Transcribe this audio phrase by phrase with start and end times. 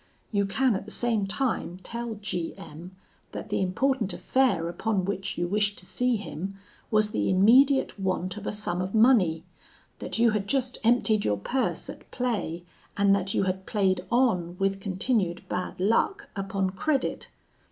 [0.31, 2.95] You can at the same time tell G M,
[3.33, 6.55] that the important affair upon which you wished to see him
[6.89, 9.43] was the immediate want of a sum of money;
[9.99, 12.63] that you had just emptied your purse at play,
[12.97, 17.29] and that you had played on, with continued bad luck, upon credit.